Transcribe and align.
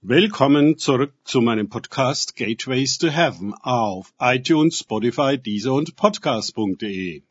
Willkommen 0.00 0.78
zurück 0.78 1.12
zu 1.24 1.40
meinem 1.40 1.68
Podcast 1.68 2.36
Gateways 2.36 2.98
to 2.98 3.08
Heaven 3.08 3.52
auf 3.52 4.12
iTunes, 4.20 4.78
Spotify, 4.78 5.36
Deezer 5.36 5.72
und 5.72 5.96
Podcast.de. 5.96 7.22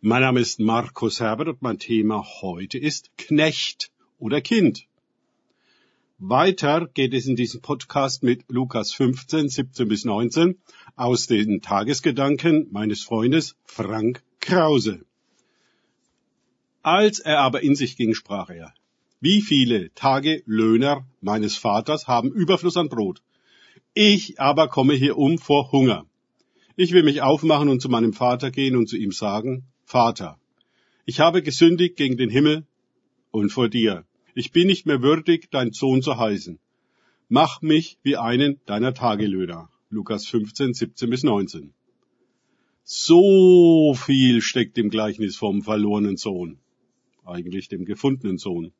Mein 0.00 0.20
Name 0.22 0.40
ist 0.40 0.58
Markus 0.58 1.20
Herbert 1.20 1.46
und 1.46 1.62
mein 1.62 1.78
Thema 1.78 2.26
heute 2.42 2.76
ist 2.78 3.16
Knecht 3.16 3.92
oder 4.18 4.40
Kind. 4.40 4.88
Weiter 6.18 6.88
geht 6.92 7.14
es 7.14 7.26
in 7.26 7.36
diesem 7.36 7.60
Podcast 7.60 8.24
mit 8.24 8.46
Lukas 8.48 8.92
15, 8.92 9.48
17 9.48 9.86
bis 9.86 10.04
19 10.04 10.58
aus 10.96 11.28
den 11.28 11.60
Tagesgedanken 11.62 12.66
meines 12.72 13.04
Freundes 13.04 13.54
Frank 13.64 14.24
Krause. 14.40 15.06
Als 16.82 17.20
er 17.20 17.38
aber 17.38 17.62
in 17.62 17.76
sich 17.76 17.96
ging, 17.96 18.14
sprach 18.14 18.50
er, 18.50 18.74
wie 19.20 19.42
viele 19.42 19.92
Tagelöhner 19.94 21.06
meines 21.20 21.56
Vaters 21.56 22.06
haben 22.06 22.30
Überfluss 22.30 22.76
an 22.76 22.88
Brot? 22.88 23.22
Ich 23.94 24.40
aber 24.40 24.68
komme 24.68 24.94
hier 24.94 25.18
um 25.18 25.38
vor 25.38 25.72
Hunger. 25.72 26.06
Ich 26.76 26.92
will 26.92 27.02
mich 27.02 27.22
aufmachen 27.22 27.68
und 27.68 27.82
zu 27.82 27.88
meinem 27.88 28.12
Vater 28.12 28.52
gehen 28.52 28.76
und 28.76 28.88
zu 28.88 28.96
ihm 28.96 29.10
sagen, 29.10 29.64
Vater, 29.84 30.38
ich 31.04 31.18
habe 31.18 31.42
gesündigt 31.42 31.96
gegen 31.96 32.16
den 32.16 32.30
Himmel 32.30 32.66
und 33.32 33.50
vor 33.50 33.68
dir. 33.68 34.04
Ich 34.34 34.52
bin 34.52 34.68
nicht 34.68 34.86
mehr 34.86 35.02
würdig, 35.02 35.48
dein 35.50 35.72
Sohn 35.72 36.02
zu 36.02 36.16
heißen. 36.16 36.60
Mach 37.28 37.60
mich 37.60 37.98
wie 38.02 38.16
einen 38.16 38.60
deiner 38.66 38.94
Tagelöhner. 38.94 39.68
Lukas 39.90 40.26
15, 40.26 40.74
17 40.74 41.10
bis 41.10 41.24
19. 41.24 41.72
So 42.84 43.94
viel 43.94 44.40
steckt 44.42 44.78
im 44.78 44.90
Gleichnis 44.90 45.36
vom 45.36 45.62
verlorenen 45.62 46.16
Sohn. 46.16 46.58
Eigentlich 47.24 47.68
dem 47.68 47.84
gefundenen 47.84 48.38
Sohn. 48.38 48.72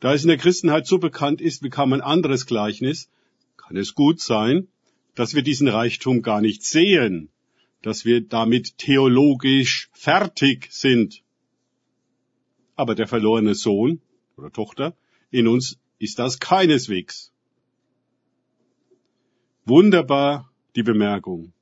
Da 0.00 0.14
es 0.14 0.22
in 0.22 0.28
der 0.28 0.38
Christenheit 0.38 0.86
so 0.86 0.98
bekannt 0.98 1.40
ist 1.40 1.62
wie 1.62 1.68
kaum 1.68 1.92
ein 1.92 2.00
anderes 2.00 2.46
Gleichnis, 2.46 3.10
kann 3.58 3.76
es 3.76 3.94
gut 3.94 4.20
sein, 4.20 4.68
dass 5.14 5.34
wir 5.34 5.42
diesen 5.42 5.68
Reichtum 5.68 6.22
gar 6.22 6.40
nicht 6.40 6.64
sehen, 6.64 7.28
dass 7.82 8.06
wir 8.06 8.22
damit 8.22 8.78
theologisch 8.78 9.90
fertig 9.92 10.68
sind. 10.70 11.22
Aber 12.76 12.94
der 12.94 13.06
verlorene 13.06 13.54
Sohn 13.54 14.00
oder 14.36 14.50
Tochter 14.50 14.96
in 15.30 15.46
uns 15.46 15.78
ist 15.98 16.18
das 16.18 16.40
keineswegs. 16.40 17.30
Wunderbar 19.66 20.50
die 20.76 20.82
Bemerkung. 20.82 21.52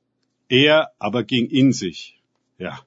Er 0.47 0.91
aber 0.97 1.23
ging 1.25 1.47
in 1.47 1.73
sich. 1.73 2.21
Ja. 2.57 2.79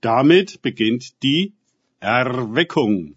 Damit 0.00 0.60
beginnt 0.60 1.22
die 1.22 1.54
Erweckung. 2.00 3.16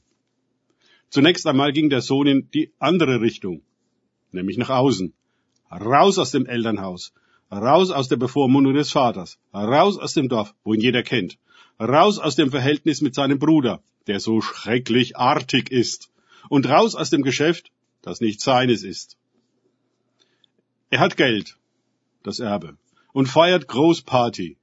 Zunächst 1.09 1.47
einmal 1.47 1.73
ging 1.73 1.89
der 1.89 2.01
Sohn 2.01 2.27
in 2.27 2.49
die 2.51 2.71
andere 2.77 3.19
Richtung, 3.21 3.61
nämlich 4.31 4.57
nach 4.57 4.69
außen. 4.69 5.13
Raus 5.71 6.17
aus 6.17 6.31
dem 6.31 6.45
Elternhaus, 6.45 7.13
raus 7.51 7.91
aus 7.91 8.07
der 8.07 8.17
Bevormundung 8.17 8.73
des 8.73 8.91
Vaters, 8.91 9.39
raus 9.53 9.97
aus 9.97 10.13
dem 10.13 10.29
Dorf, 10.29 10.53
wo 10.63 10.73
ihn 10.73 10.81
jeder 10.81 11.03
kennt, 11.03 11.37
raus 11.79 12.19
aus 12.19 12.35
dem 12.35 12.51
Verhältnis 12.51 13.01
mit 13.01 13.15
seinem 13.15 13.39
Bruder, 13.39 13.81
der 14.07 14.19
so 14.19 14.41
schrecklich 14.41 15.17
artig 15.17 15.71
ist, 15.71 16.11
und 16.49 16.67
raus 16.67 16.95
aus 16.95 17.09
dem 17.09 17.23
Geschäft, 17.23 17.71
das 18.01 18.21
nicht 18.21 18.41
seines 18.41 18.83
ist. 18.83 19.17
Er 20.89 20.99
hat 20.99 21.17
Geld, 21.17 21.57
das 22.23 22.39
Erbe, 22.39 22.77
und 23.13 23.27
feiert 23.27 23.67
Großparty. 23.67 24.57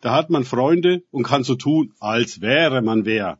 Da 0.00 0.14
hat 0.14 0.30
man 0.30 0.44
Freunde 0.44 1.02
und 1.10 1.22
kann 1.22 1.44
so 1.44 1.54
tun, 1.54 1.94
als 1.98 2.40
wäre 2.40 2.82
man 2.82 3.04
wer. 3.04 3.38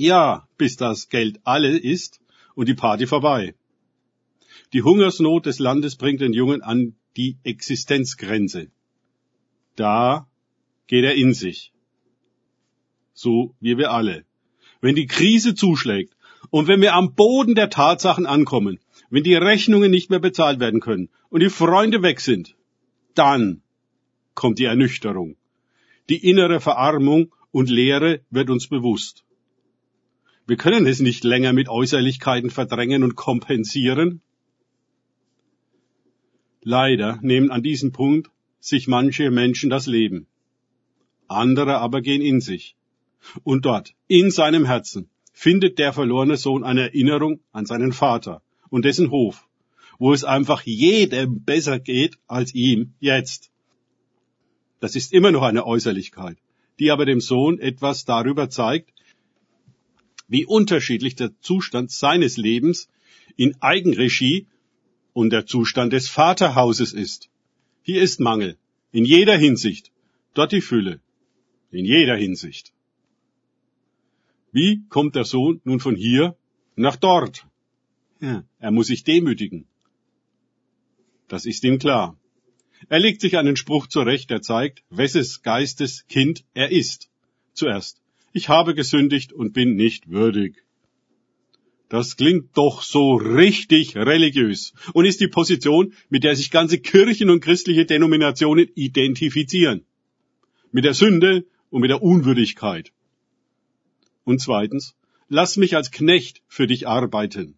Ja, 0.00 0.48
bis 0.56 0.78
das 0.78 1.10
Geld 1.10 1.40
alle 1.44 1.76
ist 1.76 2.22
und 2.54 2.70
die 2.70 2.74
Party 2.74 3.06
vorbei. 3.06 3.54
Die 4.72 4.82
Hungersnot 4.82 5.44
des 5.44 5.58
Landes 5.58 5.96
bringt 5.96 6.22
den 6.22 6.32
Jungen 6.32 6.62
an 6.62 6.94
die 7.18 7.36
Existenzgrenze. 7.42 8.70
Da 9.76 10.26
geht 10.86 11.04
er 11.04 11.16
in 11.16 11.34
sich. 11.34 11.74
So 13.12 13.54
wie 13.60 13.76
wir 13.76 13.90
alle. 13.90 14.24
Wenn 14.80 14.94
die 14.94 15.06
Krise 15.06 15.54
zuschlägt 15.54 16.16
und 16.48 16.66
wenn 16.66 16.80
wir 16.80 16.94
am 16.94 17.14
Boden 17.14 17.54
der 17.54 17.68
Tatsachen 17.68 18.24
ankommen, 18.24 18.80
wenn 19.10 19.22
die 19.22 19.34
Rechnungen 19.34 19.90
nicht 19.90 20.08
mehr 20.08 20.18
bezahlt 20.18 20.60
werden 20.60 20.80
können 20.80 21.10
und 21.28 21.40
die 21.40 21.50
Freunde 21.50 22.02
weg 22.02 22.20
sind, 22.20 22.56
dann 23.14 23.60
kommt 24.34 24.58
die 24.60 24.64
Ernüchterung. 24.64 25.36
Die 26.08 26.26
innere 26.26 26.58
Verarmung 26.58 27.34
und 27.50 27.68
Leere 27.68 28.22
wird 28.30 28.48
uns 28.48 28.66
bewusst. 28.66 29.26
Wir 30.50 30.56
können 30.56 30.84
es 30.84 30.98
nicht 30.98 31.22
länger 31.22 31.52
mit 31.52 31.68
Äußerlichkeiten 31.68 32.50
verdrängen 32.50 33.04
und 33.04 33.14
kompensieren. 33.14 34.20
Leider 36.60 37.20
nehmen 37.22 37.52
an 37.52 37.62
diesem 37.62 37.92
Punkt 37.92 38.32
sich 38.58 38.88
manche 38.88 39.30
Menschen 39.30 39.70
das 39.70 39.86
Leben. 39.86 40.26
Andere 41.28 41.78
aber 41.78 42.00
gehen 42.00 42.20
in 42.20 42.40
sich. 42.40 42.74
Und 43.44 43.64
dort, 43.64 43.94
in 44.08 44.32
seinem 44.32 44.64
Herzen, 44.64 45.08
findet 45.32 45.78
der 45.78 45.92
verlorene 45.92 46.36
Sohn 46.36 46.64
eine 46.64 46.80
Erinnerung 46.80 47.38
an 47.52 47.64
seinen 47.64 47.92
Vater 47.92 48.42
und 48.70 48.84
dessen 48.84 49.12
Hof, 49.12 49.46
wo 50.00 50.12
es 50.12 50.24
einfach 50.24 50.62
jedem 50.62 51.44
besser 51.44 51.78
geht 51.78 52.18
als 52.26 52.52
ihm 52.56 52.94
jetzt. 52.98 53.52
Das 54.80 54.96
ist 54.96 55.12
immer 55.12 55.30
noch 55.30 55.42
eine 55.42 55.64
Äußerlichkeit, 55.64 56.38
die 56.80 56.90
aber 56.90 57.06
dem 57.06 57.20
Sohn 57.20 57.60
etwas 57.60 58.04
darüber 58.04 58.50
zeigt, 58.50 58.90
wie 60.30 60.46
unterschiedlich 60.46 61.16
der 61.16 61.30
Zustand 61.40 61.90
seines 61.90 62.36
Lebens 62.36 62.88
in 63.36 63.60
Eigenregie 63.60 64.46
und 65.12 65.30
der 65.30 65.44
Zustand 65.44 65.92
des 65.92 66.08
Vaterhauses 66.08 66.92
ist. 66.92 67.28
Hier 67.82 68.00
ist 68.00 68.20
Mangel, 68.20 68.56
in 68.92 69.04
jeder 69.04 69.36
Hinsicht, 69.36 69.90
dort 70.34 70.52
die 70.52 70.60
Fülle, 70.60 71.00
in 71.72 71.84
jeder 71.84 72.16
Hinsicht. 72.16 72.72
Wie 74.52 74.82
kommt 74.88 75.16
der 75.16 75.24
Sohn 75.24 75.60
nun 75.64 75.80
von 75.80 75.96
hier 75.96 76.36
nach 76.76 76.96
dort? 76.96 77.46
Ja, 78.20 78.44
er 78.58 78.70
muss 78.70 78.86
sich 78.86 79.02
demütigen. 79.02 79.66
Das 81.26 81.44
ist 81.44 81.64
ihm 81.64 81.78
klar. 81.78 82.16
Er 82.88 83.00
legt 83.00 83.20
sich 83.20 83.36
einen 83.36 83.56
Spruch 83.56 83.88
zurecht, 83.88 84.30
der 84.30 84.42
zeigt, 84.42 84.84
wesses 84.90 85.42
Geistes 85.42 86.06
Kind 86.08 86.44
er 86.54 86.70
ist. 86.70 87.08
Zuerst 87.52 88.00
ich 88.32 88.48
habe 88.48 88.74
gesündigt 88.74 89.32
und 89.32 89.52
bin 89.52 89.74
nicht 89.74 90.10
würdig. 90.10 90.64
Das 91.88 92.16
klingt 92.16 92.56
doch 92.56 92.82
so 92.82 93.14
richtig 93.14 93.96
religiös 93.96 94.72
und 94.92 95.06
ist 95.06 95.20
die 95.20 95.26
Position, 95.26 95.92
mit 96.08 96.22
der 96.22 96.36
sich 96.36 96.52
ganze 96.52 96.78
Kirchen 96.78 97.30
und 97.30 97.40
christliche 97.40 97.84
Denominationen 97.84 98.68
identifizieren. 98.76 99.84
Mit 100.70 100.84
der 100.84 100.94
Sünde 100.94 101.44
und 101.68 101.80
mit 101.80 101.90
der 101.90 102.00
Unwürdigkeit. 102.00 102.92
Und 104.22 104.40
zweitens, 104.40 104.94
lass 105.28 105.56
mich 105.56 105.74
als 105.74 105.90
Knecht 105.90 106.42
für 106.46 106.68
dich 106.68 106.86
arbeiten. 106.86 107.56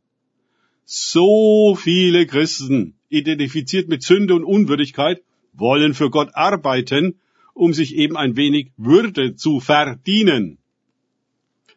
So 0.86 1.76
viele 1.78 2.26
Christen, 2.26 2.94
identifiziert 3.10 3.88
mit 3.88 4.02
Sünde 4.02 4.34
und 4.34 4.44
Unwürdigkeit, 4.44 5.22
wollen 5.52 5.92
für 5.92 6.08
Gott 6.08 6.30
arbeiten, 6.32 7.20
um 7.52 7.74
sich 7.74 7.94
eben 7.96 8.16
ein 8.16 8.36
wenig 8.36 8.72
Würde 8.78 9.36
zu 9.36 9.60
verdienen. 9.60 10.58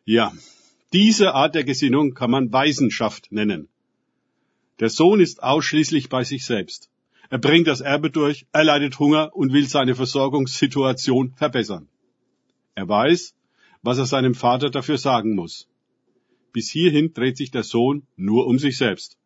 Ja, 0.05 0.31
diese 0.93 1.33
Art 1.33 1.55
der 1.55 1.63
Gesinnung 1.63 2.13
kann 2.13 2.29
man 2.29 2.53
Weisenschaft 2.53 3.31
nennen. 3.31 3.69
Der 4.79 4.89
Sohn 4.89 5.19
ist 5.19 5.41
ausschließlich 5.41 6.09
bei 6.09 6.23
sich 6.23 6.45
selbst. 6.45 6.89
Er 7.31 7.39
bringt 7.39 7.65
das 7.65 7.81
Erbe 7.81 8.11
durch, 8.11 8.45
er 8.51 8.65
leidet 8.65 8.99
Hunger 8.99 9.35
und 9.35 9.51
will 9.51 9.67
seine 9.67 9.95
Versorgungssituation 9.95 11.33
verbessern. 11.35 11.87
Er 12.75 12.87
weiß, 12.87 13.33
was 13.81 13.97
er 13.97 14.05
seinem 14.05 14.35
Vater 14.35 14.69
dafür 14.69 14.99
sagen 14.99 15.33
muss. 15.33 15.67
Bis 16.53 16.69
hierhin 16.69 17.13
dreht 17.13 17.37
sich 17.37 17.49
der 17.49 17.63
Sohn 17.63 18.05
nur 18.15 18.45
um 18.45 18.59
sich 18.59 18.77
selbst. 18.77 19.17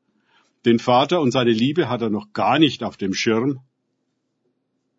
Den 0.65 0.79
Vater 0.79 1.19
und 1.19 1.31
seine 1.31 1.51
Liebe 1.51 1.89
hat 1.89 2.01
er 2.01 2.09
noch 2.09 2.31
gar 2.31 2.57
nicht 2.57 2.83
auf 2.83 2.95
dem 2.95 3.13
Schirm. 3.13 3.59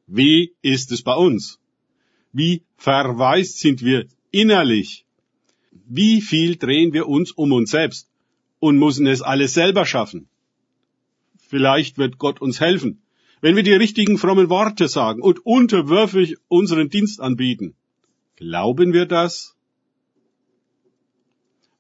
Wie 0.07 0.53
ist 0.61 0.93
es 0.93 1.03
bei 1.03 1.15
uns? 1.15 1.59
Wie 2.33 2.65
verwaist 2.77 3.61
sind 3.61 3.83
wir 3.83 4.07
innerlich 4.31 5.07
wie 5.71 6.21
viel 6.21 6.57
drehen 6.57 6.93
wir 6.93 7.09
uns 7.09 7.33
um 7.33 7.53
uns 7.53 7.71
selbst 7.71 8.09
und 8.59 8.79
müssen 8.79 9.07
es 9.07 9.23
alles 9.23 9.55
selber 9.55 9.87
schaffen? 9.87 10.29
Vielleicht 11.39 11.99
wird 11.99 12.19
Gott 12.19 12.41
uns 12.41 12.61
helfen, 12.61 13.03
wenn 13.41 13.57
wir 13.57 13.63
die 13.63 13.73
richtigen 13.73 14.19
frommen 14.19 14.51
Worte 14.51 14.89
sagen 14.89 15.23
und 15.23 15.45
unterwürfig 15.45 16.37
unseren 16.49 16.91
Dienst 16.91 17.21
anbieten. 17.21 17.75
Glauben 18.37 18.93
wir 18.93 19.07
das? 19.07 19.57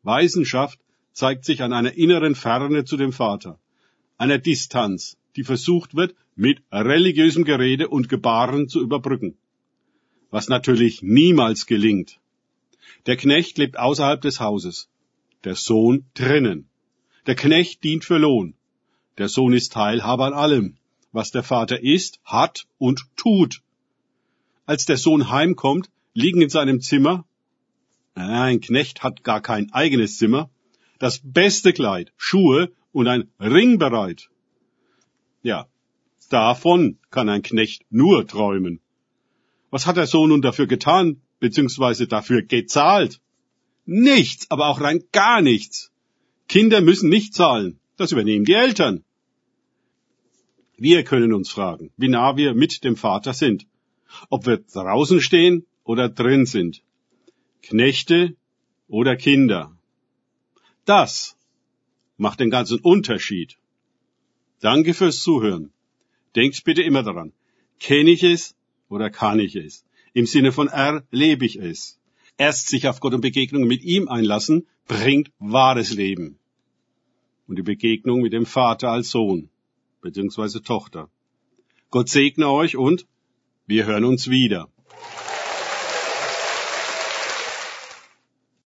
Weisenschaft 0.02 0.78
zeigt 1.12 1.44
sich 1.44 1.62
an 1.62 1.72
einer 1.72 1.92
inneren 1.92 2.34
Ferne 2.34 2.84
zu 2.84 2.96
dem 2.96 3.12
Vater, 3.12 3.58
einer 4.16 4.38
Distanz, 4.38 5.18
die 5.36 5.44
versucht 5.44 5.94
wird, 5.94 6.14
mit 6.34 6.62
religiösem 6.72 7.44
Gerede 7.44 7.88
und 7.88 8.08
Gebaren 8.08 8.68
zu 8.68 8.80
überbrücken, 8.80 9.36
was 10.30 10.48
natürlich 10.48 11.02
niemals 11.02 11.66
gelingt. 11.66 12.18
Der 13.06 13.16
Knecht 13.16 13.58
lebt 13.58 13.78
außerhalb 13.78 14.20
des 14.20 14.40
Hauses. 14.40 14.88
der 15.44 15.54
Sohn 15.54 16.04
drinnen. 16.14 16.68
Der 17.26 17.34
Knecht 17.34 17.82
dient 17.84 18.04
für 18.04 18.18
Lohn. 18.18 18.54
Der 19.18 19.28
Sohn 19.28 19.52
ist 19.52 19.72
Teilhaber 19.72 20.26
an 20.26 20.34
allem, 20.34 20.76
was 21.12 21.30
der 21.30 21.42
Vater 21.42 21.82
ist, 21.82 22.20
hat 22.24 22.66
und 22.78 23.06
tut. 23.16 23.62
Als 24.66 24.84
der 24.86 24.96
Sohn 24.96 25.30
heimkommt, 25.30 25.90
liegen 26.14 26.42
in 26.42 26.50
seinem 26.50 26.80
Zimmer, 26.80 27.24
ein 28.14 28.60
Knecht 28.60 29.02
hat 29.02 29.24
gar 29.24 29.40
kein 29.40 29.72
eigenes 29.72 30.18
Zimmer, 30.18 30.50
das 30.98 31.20
beste 31.24 31.72
Kleid, 31.72 32.12
Schuhe 32.16 32.70
und 32.92 33.08
ein 33.08 33.30
Ring 33.40 33.78
bereit. 33.78 34.28
Ja, 35.42 35.66
davon 36.28 36.98
kann 37.10 37.28
ein 37.28 37.42
Knecht 37.42 37.84
nur 37.90 38.26
träumen. 38.26 38.80
Was 39.70 39.86
hat 39.86 39.96
der 39.96 40.06
Sohn 40.06 40.28
nun 40.30 40.42
dafür 40.42 40.66
getan, 40.66 41.22
beziehungsweise 41.40 42.06
dafür 42.06 42.42
gezahlt? 42.42 43.20
Nichts, 43.86 44.50
aber 44.50 44.68
auch 44.68 44.80
rein 44.80 45.02
gar 45.10 45.40
nichts. 45.40 45.90
Kinder 46.48 46.80
müssen 46.80 47.08
nicht 47.08 47.34
zahlen, 47.34 47.80
das 47.96 48.12
übernehmen 48.12 48.44
die 48.44 48.52
Eltern. 48.52 49.04
Wir 50.76 51.04
können 51.04 51.32
uns 51.32 51.50
fragen, 51.50 51.90
wie 51.96 52.08
nah 52.08 52.36
wir 52.36 52.54
mit 52.54 52.84
dem 52.84 52.96
Vater 52.96 53.34
sind, 53.34 53.66
ob 54.28 54.46
wir 54.46 54.58
draußen 54.58 55.20
stehen 55.20 55.66
oder 55.84 56.08
drin 56.08 56.46
sind, 56.46 56.82
Knechte 57.62 58.36
oder 58.88 59.16
Kinder. 59.16 59.76
Das 60.84 61.36
macht 62.16 62.40
den 62.40 62.50
ganzen 62.50 62.80
Unterschied. 62.80 63.56
Danke 64.60 64.94
fürs 64.94 65.22
Zuhören. 65.22 65.72
Denkt 66.36 66.64
bitte 66.64 66.82
immer 66.82 67.02
daran, 67.02 67.32
kenne 67.78 68.10
ich 68.10 68.22
es 68.22 68.54
oder 68.88 69.10
kann 69.10 69.40
ich 69.40 69.56
es? 69.56 69.84
Im 70.12 70.26
Sinne 70.26 70.52
von 70.52 70.68
erlebe 70.68 71.44
ich 71.44 71.56
es. 71.56 71.98
Erst 72.36 72.68
sich 72.68 72.88
auf 72.88 73.00
Gott 73.00 73.14
und 73.14 73.20
Begegnung 73.20 73.64
mit 73.64 73.82
ihm 73.82 74.08
einlassen, 74.08 74.66
bringt 74.86 75.30
wahres 75.38 75.92
Leben. 75.92 76.38
Und 77.46 77.56
die 77.56 77.62
Begegnung 77.62 78.22
mit 78.22 78.32
dem 78.32 78.46
Vater 78.46 78.90
als 78.90 79.10
Sohn 79.10 79.50
bzw. 80.02 80.60
Tochter. 80.60 81.10
Gott 81.90 82.08
segne 82.08 82.48
euch 82.48 82.76
und 82.76 83.06
wir 83.66 83.86
hören 83.86 84.04
uns 84.04 84.30
wieder. 84.30 84.68